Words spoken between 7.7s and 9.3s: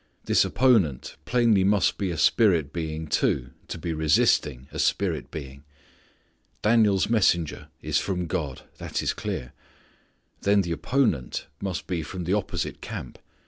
is from God: that is